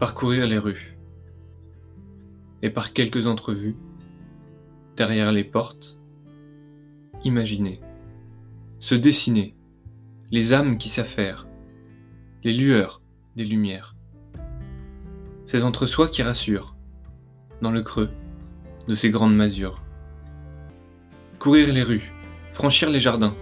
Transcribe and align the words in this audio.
parcourir 0.00 0.46
les 0.46 0.56
rues, 0.56 0.96
et 2.62 2.70
par 2.70 2.94
quelques 2.94 3.26
entrevues, 3.26 3.76
derrière 4.96 5.30
les 5.30 5.44
portes, 5.44 6.00
imaginer, 7.22 7.82
se 8.78 8.94
dessiner, 8.94 9.54
les 10.30 10.54
âmes 10.54 10.78
qui 10.78 10.88
s'affairent, 10.88 11.46
les 12.44 12.54
lueurs 12.54 13.02
des 13.36 13.44
lumières, 13.44 13.94
ces 15.44 15.64
entre-soi 15.64 16.08
qui 16.08 16.22
rassurent, 16.22 16.76
dans 17.60 17.70
le 17.70 17.82
creux 17.82 18.10
de 18.88 18.94
ces 18.94 19.10
grandes 19.10 19.36
masures. 19.36 19.82
Courir 21.38 21.74
les 21.74 21.82
rues, 21.82 22.10
franchir 22.54 22.88
les 22.88 23.00
jardins, 23.00 23.34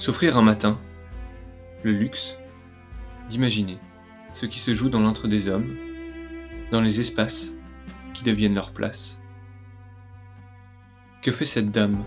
s'offrir 0.00 0.36
un 0.36 0.42
matin, 0.42 0.76
le 1.84 1.92
luxe 1.92 2.36
d'imaginer 3.28 3.78
ce 4.32 4.46
qui 4.46 4.58
se 4.58 4.74
joue 4.74 4.88
dans 4.88 5.00
l'entre 5.00 5.28
des 5.28 5.48
hommes, 5.48 5.76
dans 6.70 6.80
les 6.80 7.00
espaces 7.00 7.52
qui 8.12 8.24
deviennent 8.24 8.54
leur 8.54 8.72
place. 8.72 9.18
Que 11.22 11.32
fait 11.32 11.46
cette 11.46 11.70
dame 11.70 12.04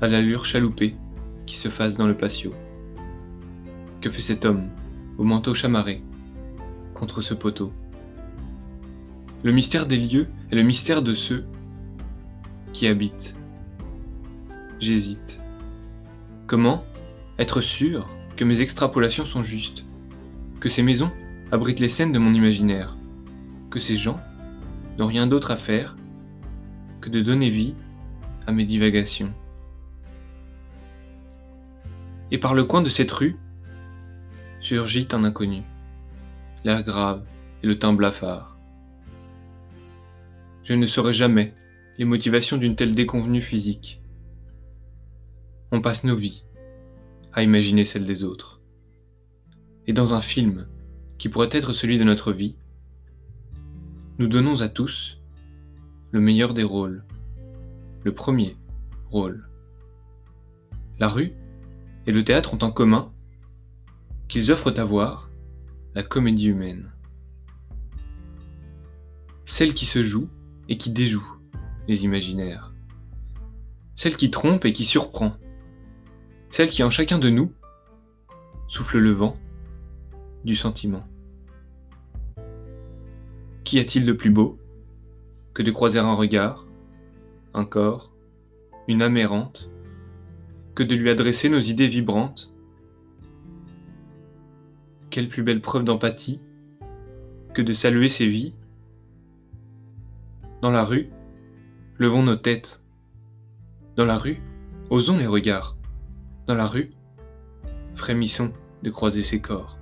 à 0.00 0.08
l'allure 0.08 0.44
chaloupée 0.44 0.96
qui 1.46 1.56
se 1.56 1.68
fasse 1.68 1.96
dans 1.96 2.06
le 2.06 2.16
patio? 2.16 2.52
Que 4.00 4.10
fait 4.10 4.22
cet 4.22 4.44
homme 4.44 4.68
au 5.18 5.24
manteau 5.24 5.54
chamarré 5.54 6.02
contre 6.94 7.20
ce 7.22 7.34
poteau? 7.34 7.72
Le 9.42 9.52
mystère 9.52 9.86
des 9.86 9.98
lieux 9.98 10.28
est 10.50 10.56
le 10.56 10.62
mystère 10.62 11.02
de 11.02 11.14
ceux 11.14 11.44
qui 12.72 12.86
habitent. 12.86 13.36
J'hésite. 14.80 15.38
Comment 16.46 16.82
être 17.38 17.60
sûr 17.60 18.06
que 18.36 18.44
mes 18.44 18.60
extrapolations 18.60 19.26
sont 19.26 19.42
justes? 19.42 19.84
Que 20.60 20.68
ces 20.68 20.82
maisons 20.82 21.10
abrite 21.52 21.80
les 21.80 21.88
scènes 21.88 22.12
de 22.12 22.18
mon 22.18 22.34
imaginaire, 22.34 22.95
ces 23.80 23.96
gens 23.96 24.20
n'ont 24.98 25.06
rien 25.06 25.26
d'autre 25.26 25.50
à 25.50 25.56
faire 25.56 25.96
que 27.00 27.10
de 27.10 27.20
donner 27.20 27.50
vie 27.50 27.74
à 28.46 28.52
mes 28.52 28.64
divagations. 28.64 29.32
Et 32.30 32.38
par 32.38 32.54
le 32.54 32.64
coin 32.64 32.82
de 32.82 32.90
cette 32.90 33.12
rue 33.12 33.36
surgit 34.60 35.06
un 35.12 35.24
inconnu, 35.24 35.62
l'air 36.64 36.82
grave 36.82 37.24
et 37.62 37.66
le 37.66 37.78
teint 37.78 37.92
blafard. 37.92 38.56
Je 40.64 40.74
ne 40.74 40.86
saurais 40.86 41.12
jamais 41.12 41.54
les 41.98 42.04
motivations 42.04 42.56
d'une 42.56 42.74
telle 42.74 42.94
déconvenue 42.94 43.42
physique. 43.42 44.00
On 45.70 45.80
passe 45.80 46.04
nos 46.04 46.16
vies 46.16 46.44
à 47.32 47.42
imaginer 47.42 47.84
celles 47.84 48.06
des 48.06 48.24
autres. 48.24 48.60
Et 49.86 49.92
dans 49.92 50.14
un 50.14 50.20
film, 50.20 50.66
qui 51.18 51.28
pourrait 51.28 51.48
être 51.52 51.72
celui 51.72 51.98
de 51.98 52.04
notre 52.04 52.32
vie, 52.32 52.56
nous 54.18 54.28
donnons 54.28 54.62
à 54.62 54.68
tous 54.68 55.18
le 56.10 56.20
meilleur 56.20 56.54
des 56.54 56.62
rôles, 56.62 57.04
le 58.02 58.14
premier 58.14 58.56
rôle. 59.10 59.46
La 60.98 61.08
rue 61.08 61.34
et 62.06 62.12
le 62.12 62.24
théâtre 62.24 62.54
ont 62.54 62.64
en 62.64 62.70
commun 62.70 63.12
qu'ils 64.28 64.50
offrent 64.50 64.78
à 64.78 64.84
voir 64.84 65.28
la 65.94 66.02
comédie 66.02 66.46
humaine. 66.46 66.90
Celle 69.44 69.74
qui 69.74 69.84
se 69.84 70.02
joue 70.02 70.30
et 70.70 70.78
qui 70.78 70.90
déjoue 70.90 71.36
les 71.86 72.04
imaginaires. 72.04 72.72
Celle 73.96 74.16
qui 74.16 74.30
trompe 74.30 74.64
et 74.64 74.72
qui 74.72 74.86
surprend. 74.86 75.34
Celle 76.48 76.70
qui 76.70 76.82
en 76.82 76.90
chacun 76.90 77.18
de 77.18 77.28
nous 77.28 77.52
souffle 78.68 78.98
le 78.98 79.12
vent 79.12 79.36
du 80.44 80.56
sentiment. 80.56 81.06
Qu'y 83.66 83.80
a-t-il 83.80 84.06
de 84.06 84.12
plus 84.12 84.30
beau 84.30 84.60
que 85.52 85.60
de 85.60 85.72
croiser 85.72 85.98
un 85.98 86.14
regard, 86.14 86.68
un 87.52 87.64
corps, 87.64 88.12
une 88.86 89.02
âme 89.02 89.16
errante, 89.16 89.68
que 90.76 90.84
de 90.84 90.94
lui 90.94 91.10
adresser 91.10 91.48
nos 91.48 91.58
idées 91.58 91.88
vibrantes? 91.88 92.54
Quelle 95.10 95.28
plus 95.28 95.42
belle 95.42 95.60
preuve 95.60 95.82
d'empathie 95.82 96.40
que 97.54 97.60
de 97.62 97.72
saluer 97.72 98.08
ses 98.08 98.28
vies 98.28 98.54
Dans 100.62 100.70
la 100.70 100.84
rue, 100.84 101.10
levons 101.98 102.22
nos 102.22 102.36
têtes. 102.36 102.84
Dans 103.96 104.04
la 104.04 104.16
rue, 104.16 104.40
osons 104.90 105.18
les 105.18 105.26
regards. 105.26 105.76
Dans 106.46 106.54
la 106.54 106.68
rue, 106.68 106.92
frémissons 107.96 108.52
de 108.84 108.90
croiser 108.90 109.24
ses 109.24 109.40
corps. 109.40 109.76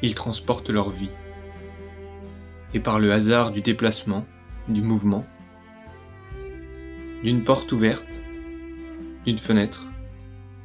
Ils 0.00 0.14
transportent 0.14 0.70
leur 0.70 0.90
vie. 0.90 1.10
Et 2.72 2.80
par 2.80 3.00
le 3.00 3.12
hasard 3.12 3.50
du 3.50 3.62
déplacement, 3.62 4.24
du 4.68 4.82
mouvement, 4.82 5.26
d'une 7.22 7.42
porte 7.42 7.72
ouverte, 7.72 8.22
d'une 9.24 9.38
fenêtre, 9.38 9.86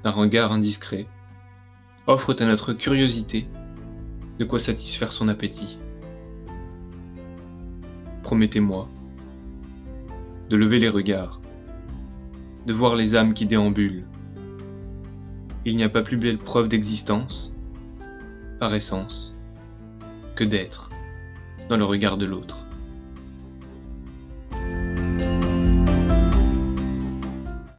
d'un 0.03 0.11
regard 0.11 0.51
indiscret, 0.51 1.07
offrent 2.07 2.35
à 2.39 2.45
notre 2.45 2.73
curiosité 2.73 3.47
de 4.39 4.45
quoi 4.45 4.59
satisfaire 4.59 5.11
son 5.11 5.27
appétit. 5.27 5.79
Promettez-moi 8.23 8.87
de 10.49 10.55
lever 10.55 10.79
les 10.79 10.89
regards, 10.89 11.41
de 12.67 12.73
voir 12.73 12.95
les 12.95 13.15
âmes 13.15 13.33
qui 13.33 13.45
déambulent. 13.45 14.05
Il 15.65 15.75
n'y 15.75 15.83
a 15.83 15.89
pas 15.89 16.03
plus 16.03 16.17
belle 16.17 16.37
preuve 16.37 16.67
d'existence 16.67 17.51
par 18.59 18.73
essence, 18.75 19.35
que 20.35 20.43
d'être 20.43 20.89
dans 21.69 21.77
le 21.77 21.85
regard 21.85 22.17
de 22.17 22.25
l'autre. 22.25 22.64